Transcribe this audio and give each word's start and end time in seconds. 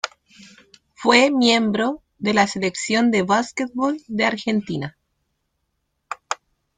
Fue 0.95 1.29
miembro 1.29 2.01
de 2.17 2.33
la 2.33 2.47
Selección 2.47 3.11
de 3.11 3.21
básquetbol 3.21 3.99
de 4.07 4.25
Argentina. 4.25 4.97